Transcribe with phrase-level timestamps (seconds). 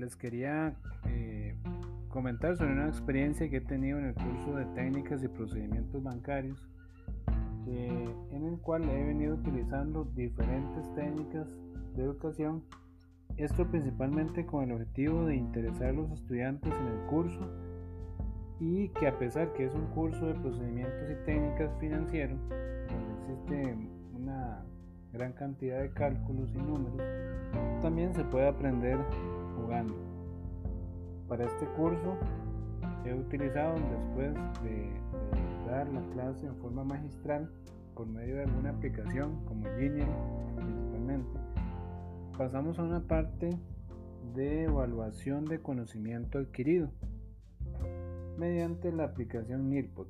[0.00, 0.74] les quería
[1.06, 1.54] eh,
[2.08, 6.66] comentar sobre una experiencia que he tenido en el curso de técnicas y procedimientos bancarios,
[7.66, 11.48] en el cual he venido utilizando diferentes técnicas
[11.94, 12.64] de educación,
[13.36, 17.40] esto principalmente con el objetivo de interesar a los estudiantes en el curso
[18.58, 23.78] y que a pesar que es un curso de procedimientos y técnicas financieros, donde existe
[24.14, 24.64] una
[25.12, 27.00] gran cantidad de cálculos y números,
[27.90, 28.98] también se puede aprender
[29.56, 29.96] jugando.
[31.26, 32.16] Para este curso
[33.04, 34.32] he utilizado después
[34.62, 34.92] de,
[35.66, 37.50] dar la clase en forma magistral
[37.96, 40.08] por medio de alguna aplicación como Genial
[40.54, 41.40] principalmente,
[42.38, 43.58] pasamos a una parte
[44.36, 46.92] de evaluación de conocimiento adquirido
[48.38, 50.06] mediante la aplicación NIRPOT.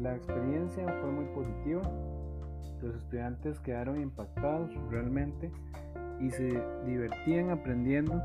[0.00, 1.82] La experiencia fue muy positiva,
[2.82, 5.50] los estudiantes quedaron impactados realmente
[6.20, 8.20] y se divertían aprendiendo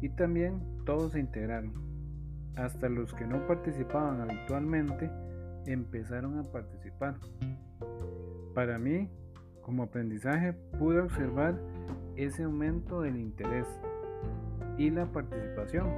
[0.00, 1.72] y también todos se integraron.
[2.56, 5.10] Hasta los que no participaban habitualmente
[5.66, 7.16] empezaron a participar.
[8.54, 9.08] Para mí,
[9.62, 11.58] como aprendizaje, pude observar
[12.16, 13.66] ese aumento del interés
[14.76, 15.88] y la participación.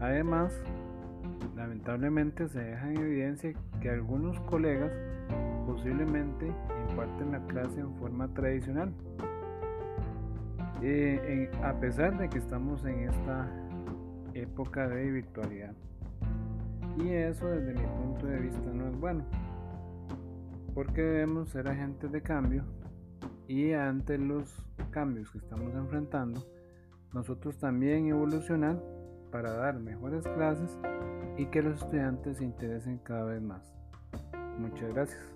[0.00, 0.60] Además,
[1.54, 4.92] lamentablemente se deja en evidencia que algunos colegas
[5.66, 6.52] posiblemente
[6.88, 8.92] imparten la clase en forma tradicional.
[10.82, 13.50] Eh, a pesar de que estamos en esta
[14.34, 15.74] época de virtualidad.
[16.98, 19.24] Y eso desde mi punto de vista no es bueno.
[20.74, 22.64] Porque debemos ser agentes de cambio
[23.48, 26.42] y ante los cambios que estamos enfrentando,
[27.12, 28.82] nosotros también evolucionar
[29.30, 30.78] para dar mejores clases
[31.36, 33.74] y que los estudiantes se interesen cada vez más.
[34.58, 35.35] Muchas gracias.